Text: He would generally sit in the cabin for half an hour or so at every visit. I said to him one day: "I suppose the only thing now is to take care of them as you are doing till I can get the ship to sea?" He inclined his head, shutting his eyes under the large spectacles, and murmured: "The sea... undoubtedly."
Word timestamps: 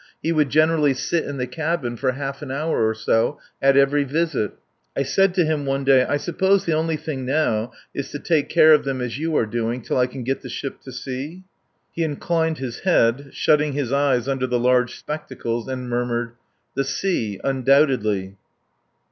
He 0.23 0.31
would 0.31 0.49
generally 0.49 0.95
sit 0.95 1.25
in 1.25 1.37
the 1.37 1.45
cabin 1.45 1.95
for 1.95 2.13
half 2.13 2.41
an 2.41 2.49
hour 2.49 2.89
or 2.89 2.95
so 2.95 3.37
at 3.61 3.77
every 3.77 4.03
visit. 4.03 4.53
I 4.97 5.03
said 5.03 5.35
to 5.35 5.45
him 5.45 5.63
one 5.67 5.83
day: 5.83 6.05
"I 6.05 6.17
suppose 6.17 6.65
the 6.65 6.73
only 6.73 6.97
thing 6.97 7.23
now 7.23 7.71
is 7.93 8.09
to 8.09 8.17
take 8.17 8.49
care 8.49 8.73
of 8.73 8.83
them 8.83 8.99
as 8.99 9.19
you 9.19 9.37
are 9.37 9.45
doing 9.45 9.79
till 9.83 9.97
I 9.97 10.07
can 10.07 10.23
get 10.23 10.41
the 10.41 10.49
ship 10.49 10.81
to 10.85 10.91
sea?" 10.91 11.43
He 11.93 12.01
inclined 12.03 12.57
his 12.57 12.79
head, 12.79 13.29
shutting 13.31 13.73
his 13.73 13.93
eyes 13.93 14.27
under 14.27 14.47
the 14.47 14.57
large 14.57 14.95
spectacles, 14.97 15.67
and 15.67 15.87
murmured: 15.87 16.31
"The 16.73 16.83
sea... 16.83 17.39
undoubtedly." 17.43 18.37